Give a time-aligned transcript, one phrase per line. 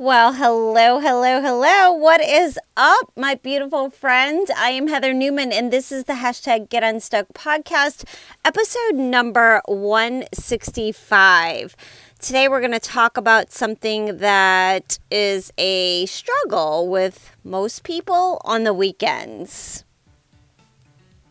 [0.00, 1.92] Well, hello, hello, hello.
[1.92, 4.50] What is up, my beautiful friends?
[4.56, 8.04] I am Heather Newman, and this is the hashtag Get Unstuck podcast,
[8.42, 11.76] episode number 165.
[12.18, 18.64] Today, we're going to talk about something that is a struggle with most people on
[18.64, 19.84] the weekends.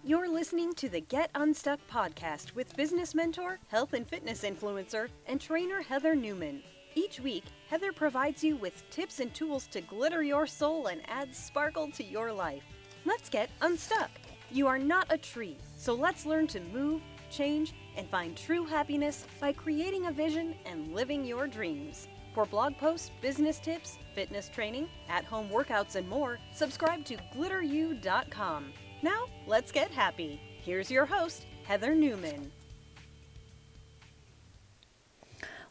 [0.03, 5.41] You're listening to the Get Unstuck podcast with business mentor, health and fitness influencer, and
[5.41, 6.61] trainer Heather Newman.
[6.99, 11.33] Each week, Heather provides you with tips and tools to glitter your soul and add
[11.33, 12.63] sparkle to your life.
[13.05, 14.11] Let's get unstuck.
[14.51, 19.25] You are not a tree, so let's learn to move, change, and find true happiness
[19.39, 22.09] by creating a vision and living your dreams.
[22.35, 28.73] For blog posts, business tips, fitness training, at home workouts, and more, subscribe to glitteru.com.
[29.01, 30.41] Now, let's get happy.
[30.61, 32.51] Here's your host, Heather Newman.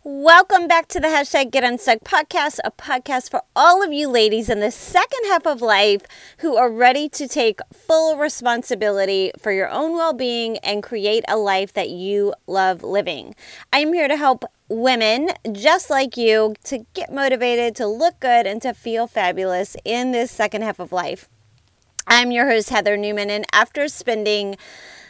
[0.05, 4.49] Welcome back to the hashtag Get Unstuck podcast, a podcast for all of you ladies
[4.49, 6.03] in the second half of life
[6.39, 11.37] who are ready to take full responsibility for your own well being and create a
[11.37, 13.35] life that you love living.
[13.73, 18.47] I am here to help women just like you to get motivated, to look good,
[18.47, 21.29] and to feel fabulous in this second half of life.
[22.07, 24.57] I'm your host, Heather Newman, and after spending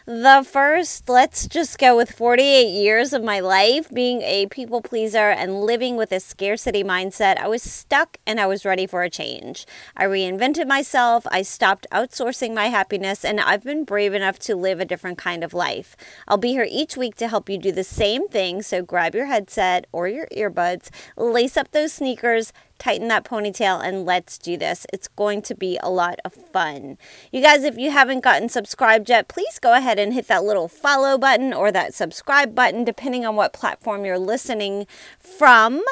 [0.08, 5.28] the first, let's just go with 48 years of my life being a people pleaser
[5.28, 7.36] and living with a scarcity mindset.
[7.36, 9.66] I was stuck and I was ready for a change.
[9.94, 14.80] I reinvented myself, I stopped outsourcing my happiness, and I've been brave enough to live
[14.80, 15.94] a different kind of life.
[16.26, 19.26] I'll be here each week to help you do the same thing, so grab your
[19.26, 24.86] headset or your earbuds, lace up those sneakers tighten that ponytail and let's do this.
[24.92, 26.98] It's going to be a lot of fun.
[27.32, 30.68] You guys, if you haven't gotten subscribed yet, please go ahead and hit that little
[30.68, 34.86] follow button or that subscribe button, depending on what platform you're listening
[35.18, 35.82] from.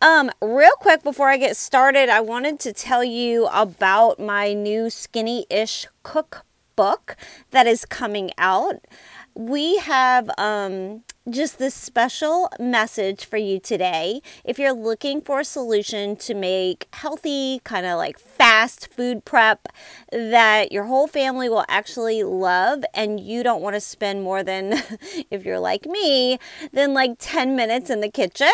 [0.00, 4.90] Um, real quick before I get started, I wanted to tell you about my new
[4.90, 7.16] skinny ish cookbook
[7.50, 8.80] that is coming out.
[9.34, 14.20] We have um, just this special message for you today.
[14.44, 19.68] If you're looking for a solution to make healthy, kind of like fast food prep
[20.10, 24.72] that your whole family will actually love, and you don't want to spend more than,
[25.30, 26.38] if you're like me,
[26.72, 28.52] than like 10 minutes in the kitchen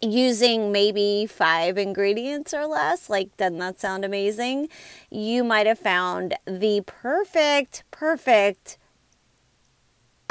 [0.00, 4.68] using maybe five ingredients or less, like, doesn't that sound amazing?
[5.10, 8.78] You might have found the perfect, perfect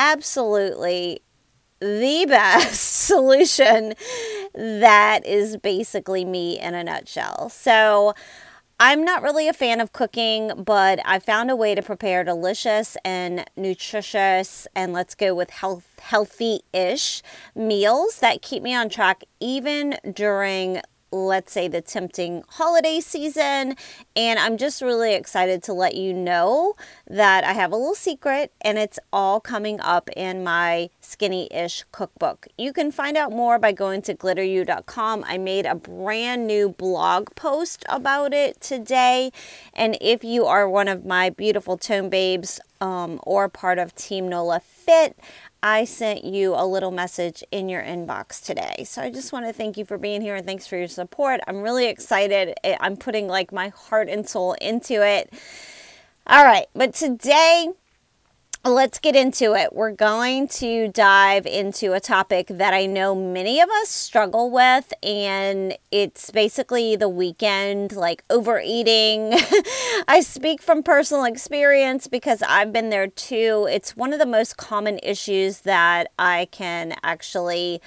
[0.01, 1.22] absolutely
[1.79, 3.94] the best solution
[4.56, 7.50] that is basically me in a nutshell.
[7.50, 8.13] So,
[8.84, 12.97] I'm not really a fan of cooking, but I found a way to prepare delicious
[13.06, 17.22] and nutritious and let's go with health healthy-ish
[17.53, 20.81] meals that keep me on track even during
[21.12, 23.76] let's say, the tempting holiday season.
[24.16, 26.76] And I'm just really excited to let you know
[27.08, 31.84] that I have a little secret and it's all coming up in my skinny ish
[31.92, 32.48] cookbook.
[32.58, 35.26] You can find out more by going to glitteru.com.
[35.28, 39.32] I made a brand new blog post about it today.
[39.74, 44.28] And if you are one of my beautiful tone babes, um, or part of Team
[44.28, 45.18] NOLA Fit,
[45.64, 48.84] I sent you a little message in your inbox today.
[48.84, 51.40] So I just want to thank you for being here and thanks for your support.
[51.48, 52.56] I'm really excited.
[52.80, 55.32] I'm putting like my heart and soul into it.
[56.26, 57.70] All right, but today
[58.64, 59.74] let's get into it.
[59.74, 64.94] We're going to dive into a topic that I know many of us struggle with,
[65.02, 69.34] and it's basically the weekend, like overeating.
[70.08, 73.68] I speak from personal experience because I've been there too.
[73.72, 77.82] It's one of the most common issues that I can actually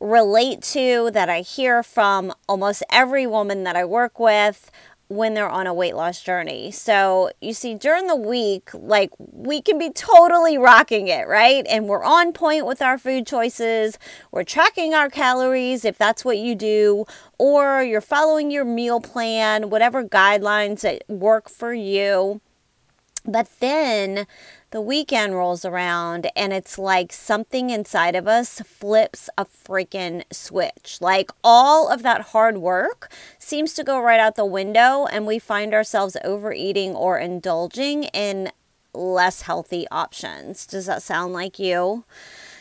[0.00, 4.70] relate to, that I hear from almost every woman that I work with
[5.08, 6.70] when they're on a weight loss journey.
[6.70, 11.66] So, you see, during the week, like we can be totally rocking it, right?
[11.68, 13.98] And we're on point with our food choices.
[14.30, 17.06] We're tracking our calories if that's what you do,
[17.38, 22.40] or you're following your meal plan, whatever guidelines that work for you.
[23.28, 24.26] But then
[24.70, 30.96] the weekend rolls around and it's like something inside of us flips a freaking switch.
[31.02, 35.38] Like all of that hard work seems to go right out the window and we
[35.38, 38.50] find ourselves overeating or indulging in
[38.94, 40.66] less healthy options.
[40.66, 42.04] Does that sound like you?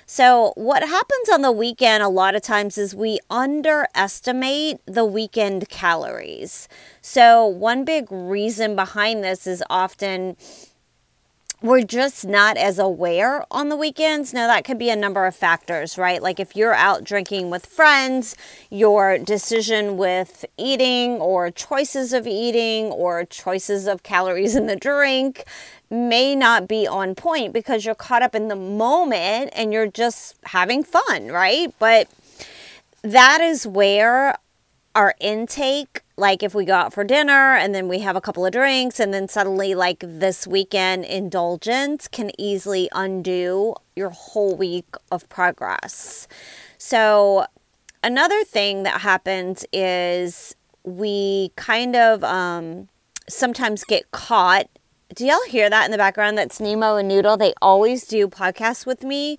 [0.10, 5.68] So, what happens on the weekend a lot of times is we underestimate the weekend
[5.68, 6.70] calories.
[7.02, 10.38] So, one big reason behind this is often
[11.68, 14.34] we're just not as aware on the weekends.
[14.34, 16.22] Now, that could be a number of factors, right?
[16.22, 18.36] Like if you're out drinking with friends,
[18.70, 25.46] your decision with eating or choices of eating or choices of calories in the drink
[25.90, 30.36] may not be on point because you're caught up in the moment and you're just
[30.44, 31.74] having fun, right?
[31.80, 32.10] But
[33.02, 34.36] that is where
[34.96, 38.46] our intake like if we go out for dinner and then we have a couple
[38.46, 44.88] of drinks and then suddenly like this weekend indulgence can easily undo your whole week
[45.12, 46.28] of progress.
[46.80, 47.46] So
[48.04, 52.90] another thing that happens is we kind of um,
[53.30, 54.68] sometimes get caught.
[55.14, 56.38] Do y'all hear that in the background?
[56.38, 57.38] That's Nemo and Noodle.
[57.38, 59.38] They always do podcasts with me,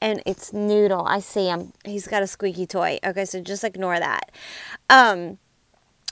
[0.00, 1.06] and it's Noodle.
[1.06, 1.72] I see him.
[1.84, 2.98] He's got a squeaky toy.
[3.04, 4.30] Okay, so just ignore that.
[4.88, 5.38] Um,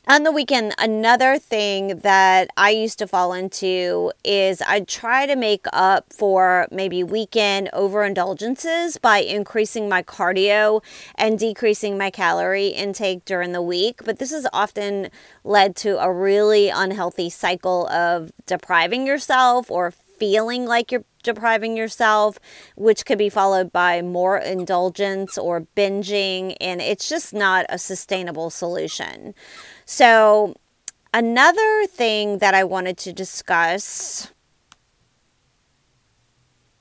[0.08, 5.36] on the weekend, another thing that I used to fall into is I'd try to
[5.36, 10.82] make up for maybe weekend overindulgences by increasing my cardio
[11.16, 14.00] and decreasing my calorie intake during the week.
[14.02, 15.10] But this has often
[15.44, 22.38] led to a really unhealthy cycle of depriving yourself or feeling like you're depriving yourself,
[22.76, 26.56] which could be followed by more indulgence or binging.
[26.60, 29.34] And it's just not a sustainable solution.
[29.90, 30.54] So,
[31.14, 34.34] another thing that I wanted to discuss.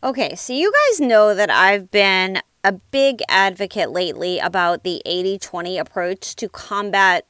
[0.02, 5.38] Okay, so you guys know that I've been a big advocate lately about the 80
[5.38, 7.26] 20 approach to combat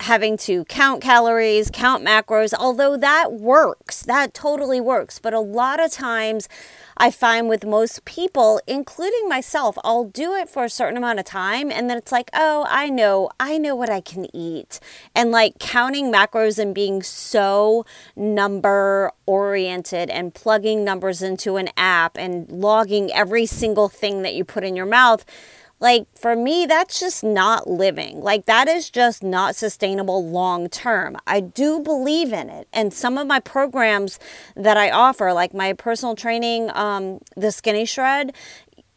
[0.00, 5.20] having to count calories, count macros, although that works, that totally works.
[5.20, 6.48] But a lot of times,
[7.02, 11.24] I find with most people, including myself, I'll do it for a certain amount of
[11.24, 14.78] time and then it's like, oh, I know, I know what I can eat.
[15.12, 17.84] And like counting macros and being so
[18.14, 24.44] number oriented and plugging numbers into an app and logging every single thing that you
[24.44, 25.24] put in your mouth
[25.82, 28.20] like, for me, that's just not living.
[28.20, 31.16] Like, that is just not sustainable long term.
[31.26, 32.68] I do believe in it.
[32.72, 34.20] And some of my programs
[34.54, 38.32] that I offer, like my personal training, um, the Skinny Shred,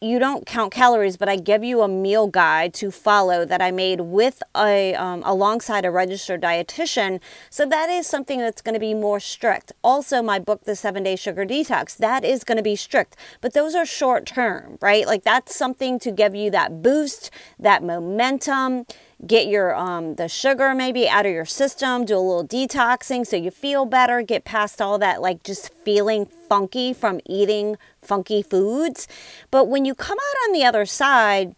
[0.06, 3.70] you don't count calories, but I give you a meal guide to follow that I
[3.70, 7.20] made with a um, alongside a registered dietitian.
[7.50, 9.72] So that is something that's going to be more strict.
[9.82, 13.52] Also, my book, The Seven Day Sugar Detox, that is going to be strict, but
[13.52, 15.06] those are short term, right?
[15.06, 18.86] Like that's something to give you that boost, that momentum
[19.24, 23.36] get your um, the sugar maybe out of your system do a little detoxing so
[23.36, 29.08] you feel better get past all that like just feeling funky from eating funky foods.
[29.50, 31.54] But when you come out on the other side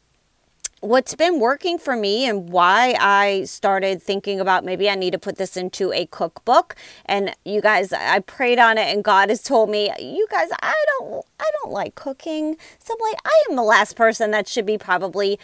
[0.81, 5.19] what's been working for me and why I started thinking about maybe I need to
[5.19, 9.43] put this into a cookbook and you guys I prayed on it and God has
[9.43, 12.57] told me you guys I don't I don't like cooking.
[12.79, 15.39] So I'm like I am the last person that should be probably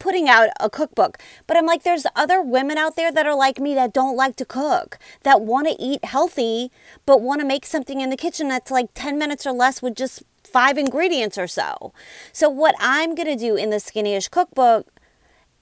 [0.00, 1.18] putting out a cookbook.
[1.46, 4.34] But I'm like, there's other women out there that are like me that don't like
[4.36, 6.72] to cook, that want to eat healthy,
[7.06, 9.94] but want to make something in the kitchen that's like 10 minutes or less with
[9.94, 11.92] just five ingredients or so.
[12.32, 14.88] So, what I'm going to do in the Skinnyish cookbook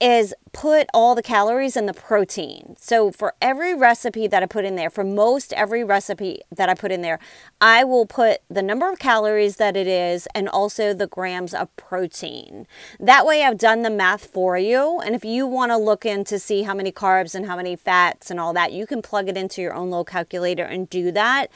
[0.01, 2.75] is put all the calories and the protein.
[2.79, 6.73] So for every recipe that I put in there, for most every recipe that I
[6.73, 7.19] put in there,
[7.61, 11.75] I will put the number of calories that it is and also the grams of
[11.75, 12.67] protein.
[12.99, 14.99] That way I've done the math for you.
[14.99, 17.75] And if you want to look in to see how many carbs and how many
[17.75, 21.11] fats and all that, you can plug it into your own little calculator and do
[21.11, 21.47] that.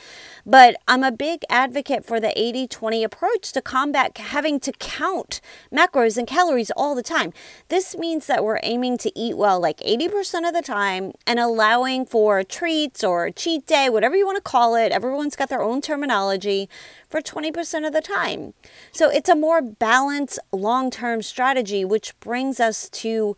[0.45, 5.41] But I'm a big advocate for the 80 20 approach to combat having to count
[5.71, 7.33] macros and calories all the time.
[7.69, 12.05] This means that we're aiming to eat well like 80% of the time and allowing
[12.05, 14.91] for treats or cheat day, whatever you want to call it.
[14.91, 16.67] Everyone's got their own terminology
[17.09, 18.53] for 20% of the time.
[18.91, 23.37] So it's a more balanced long term strategy, which brings us to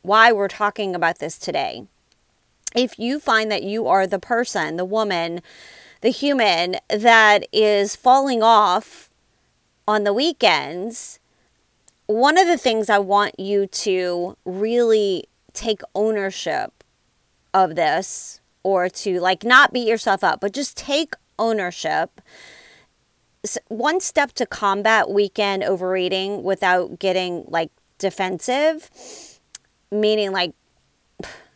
[0.00, 1.86] why we're talking about this today.
[2.74, 5.42] If you find that you are the person, the woman,
[6.00, 9.10] the human that is falling off
[9.86, 11.18] on the weekends,
[12.06, 16.84] one of the things I want you to really take ownership
[17.52, 22.20] of this or to like not beat yourself up, but just take ownership.
[23.68, 28.90] One step to combat weekend overeating without getting like defensive,
[29.90, 30.52] meaning like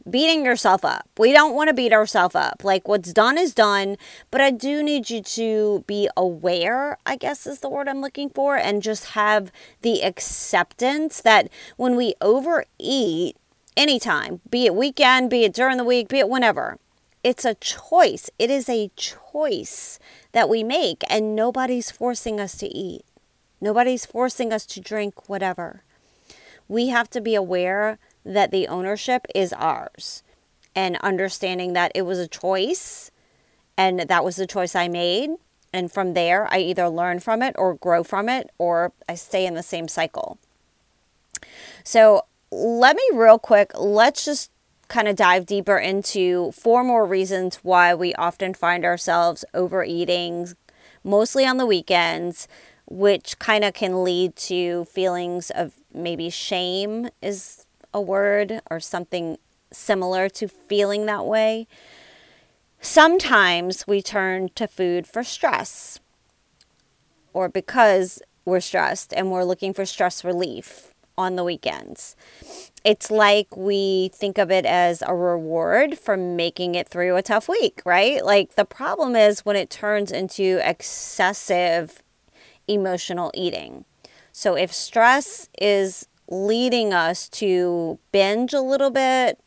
[0.09, 1.09] beating yourself up.
[1.19, 2.63] We don't want to beat ourselves up.
[2.65, 3.97] Like what's done is done,
[4.31, 8.31] but I do need you to be aware, I guess is the word I'm looking
[8.31, 9.53] for, and just have
[9.83, 13.37] the acceptance that when we overeat
[13.77, 16.79] anytime, be it weekend, be it during the week, be it whenever,
[17.23, 18.31] it's a choice.
[18.39, 19.99] It is a choice
[20.33, 23.05] that we make, and nobody's forcing us to eat.
[23.61, 25.83] Nobody's forcing us to drink whatever.
[26.67, 30.23] We have to be aware that the ownership is ours
[30.75, 33.11] and understanding that it was a choice
[33.77, 35.31] and that was the choice I made.
[35.73, 39.47] And from there, I either learn from it or grow from it or I stay
[39.47, 40.39] in the same cycle.
[41.85, 44.51] So, let me real quick, let's just
[44.89, 50.49] kind of dive deeper into four more reasons why we often find ourselves overeating,
[51.05, 52.49] mostly on the weekends,
[52.87, 59.39] which kind of can lead to feelings of maybe shame, is a word or something
[59.73, 61.67] similar to feeling that way.
[62.81, 66.01] Sometimes we turn to food for stress
[67.33, 72.17] or because we're stressed and we're looking for stress relief on the weekends.
[72.83, 77.49] It's like we think of it as a reward for making it through a tough
[77.49, 78.25] week, right?
[78.25, 82.03] Like the problem is when it turns into excessive
[82.67, 83.85] emotional eating.
[84.33, 89.39] So if stress is leading us to binge a little bit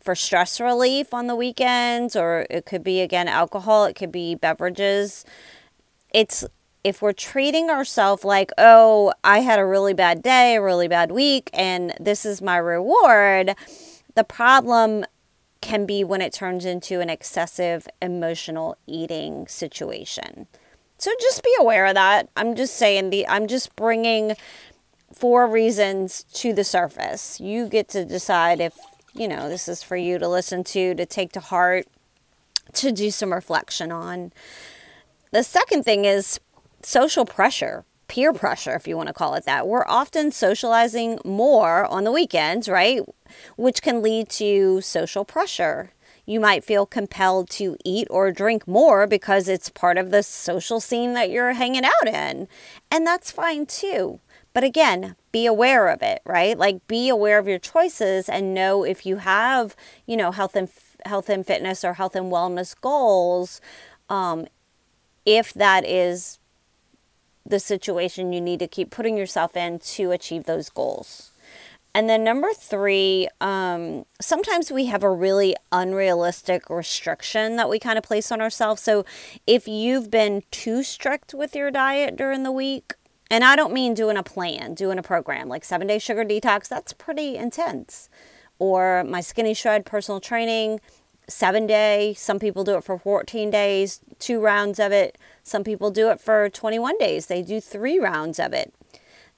[0.00, 4.34] for stress relief on the weekends, or it could be again alcohol, it could be
[4.34, 5.24] beverages.
[6.12, 6.44] It's
[6.84, 11.12] if we're treating ourselves like, oh, I had a really bad day, a really bad
[11.12, 13.54] week, and this is my reward,
[14.14, 15.04] the problem
[15.60, 20.48] can be when it turns into an excessive emotional eating situation.
[20.98, 22.28] So just be aware of that.
[22.36, 24.34] I'm just saying the I'm just bringing
[25.12, 27.40] four reasons to the surface.
[27.40, 28.74] You get to decide if,
[29.14, 31.86] you know, this is for you to listen to, to take to heart,
[32.74, 34.32] to do some reflection on.
[35.30, 36.40] The second thing is
[36.82, 39.66] social pressure, peer pressure, if you want to call it that.
[39.66, 43.02] We're often socializing more on the weekends, right?
[43.56, 45.92] Which can lead to social pressure.
[46.24, 50.80] You might feel compelled to eat or drink more because it's part of the social
[50.80, 52.48] scene that you're hanging out in.
[52.90, 54.20] And that's fine too.
[54.54, 56.56] But again, be aware of it, right?
[56.56, 59.74] Like be aware of your choices and know if you have,
[60.06, 60.68] you know, health and
[61.04, 63.60] health and fitness or health and wellness goals,
[64.08, 64.46] um,
[65.26, 66.38] if that is
[67.44, 71.31] the situation you need to keep putting yourself in to achieve those goals.
[71.94, 77.98] And then number three, um, sometimes we have a really unrealistic restriction that we kind
[77.98, 78.80] of place on ourselves.
[78.80, 79.04] So
[79.46, 82.94] if you've been too strict with your diet during the week,
[83.30, 86.68] and I don't mean doing a plan, doing a program like seven day sugar detox,
[86.68, 88.08] that's pretty intense.
[88.58, 90.80] Or my skinny shred personal training,
[91.28, 92.14] seven day.
[92.16, 95.18] Some people do it for 14 days, two rounds of it.
[95.42, 98.72] Some people do it for 21 days, they do three rounds of it.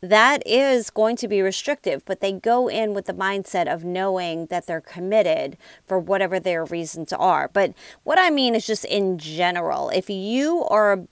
[0.04, 4.46] That is going to be restrictive, but they go in with the mindset of knowing
[4.46, 5.56] that they're committed
[5.86, 7.48] for whatever their reasons are.
[7.50, 11.04] But what I mean is just in general, if you are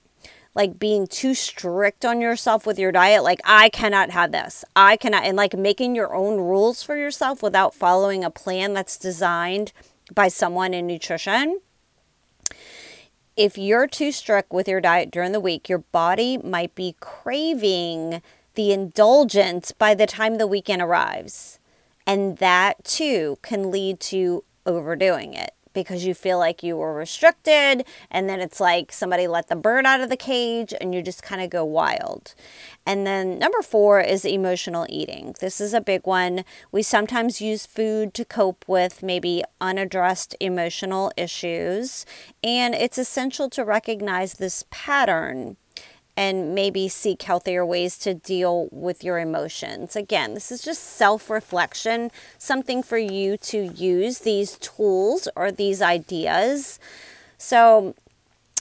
[0.53, 4.95] like being too strict on yourself with your diet like i cannot have this i
[4.95, 9.73] cannot and like making your own rules for yourself without following a plan that's designed
[10.13, 11.59] by someone in nutrition
[13.35, 18.21] if you're too strict with your diet during the week your body might be craving
[18.55, 21.59] the indulgence by the time the weekend arrives
[22.05, 27.83] And that too can lead to overdoing it because you feel like you were restricted
[28.11, 31.23] and then it's like somebody let the bird out of the cage and you just
[31.23, 32.35] kind of go wild.
[32.85, 35.35] And then number 4 is emotional eating.
[35.39, 36.45] This is a big one.
[36.71, 42.05] We sometimes use food to cope with maybe unaddressed emotional issues
[42.43, 45.57] and it's essential to recognize this pattern
[46.15, 49.95] and maybe seek healthier ways to deal with your emotions.
[49.95, 55.81] Again, this is just self reflection, something for you to use these tools or these
[55.81, 56.79] ideas.
[57.37, 57.95] So,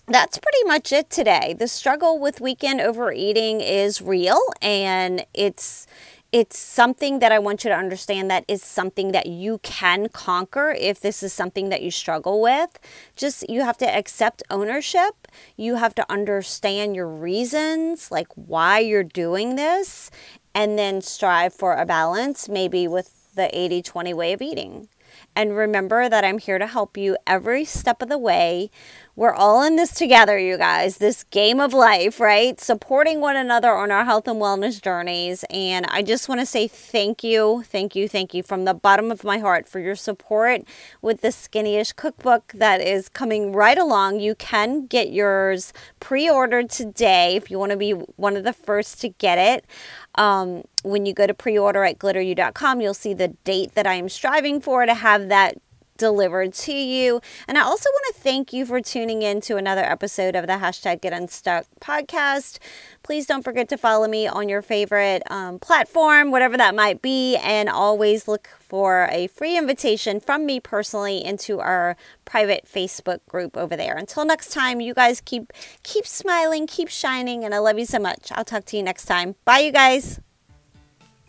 [0.08, 1.54] that's pretty much it today.
[1.56, 5.86] The struggle with weekend overeating is real and it's
[6.32, 10.74] it's something that I want you to understand that is something that you can conquer
[10.78, 12.78] if this is something that you struggle with.
[13.14, 15.28] Just you have to accept ownership.
[15.56, 20.10] You have to understand your reasons, like why you're doing this,
[20.54, 24.88] and then strive for a balance, maybe with the 80 20 way of eating.
[25.36, 28.70] And remember that I'm here to help you every step of the way.
[29.14, 32.58] We're all in this together, you guys, this game of life, right?
[32.58, 35.44] Supporting one another on our health and wellness journeys.
[35.50, 39.10] And I just want to say thank you, thank you, thank you from the bottom
[39.10, 40.62] of my heart for your support
[41.02, 44.20] with the Skinnyish cookbook that is coming right along.
[44.20, 48.54] You can get yours pre ordered today if you want to be one of the
[48.54, 49.66] first to get it.
[50.14, 53.94] Um, when you go to pre order at glitteru.com, you'll see the date that I
[53.94, 55.58] am striving for to have that
[55.96, 57.20] delivered to you.
[57.46, 60.54] And I also want to thank you for tuning in to another episode of the
[60.54, 62.58] hashtag Get Unstuck podcast.
[63.02, 67.36] Please don't forget to follow me on your favorite um, platform, whatever that might be,
[67.36, 73.56] and always look for a free invitation from me personally into our private Facebook group
[73.56, 73.96] over there.
[73.96, 77.98] Until next time, you guys keep keep smiling, keep shining, and I love you so
[77.98, 78.32] much.
[78.32, 79.34] I'll talk to you next time.
[79.44, 80.20] Bye, you guys.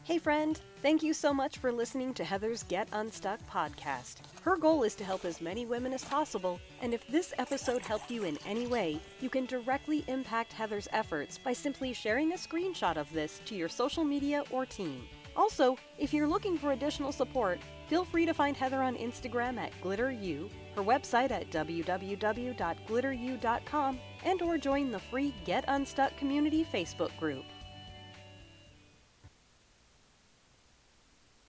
[0.06, 0.60] Hey, friend.
[0.82, 4.16] Thank you so much for listening to Heather's Get Unstuck podcast.
[4.42, 8.12] Her goal is to help as many women as possible, and if this episode helped
[8.12, 12.98] you in any way, you can directly impact Heather's efforts by simply sharing a screenshot
[12.98, 15.08] of this to your social media or team.
[15.38, 19.72] Also, if you're looking for additional support, feel free to find Heather on Instagram at
[19.82, 27.46] GlitterU, her website at www.glitteru.com, and or join the free Get Unstuck community Facebook group.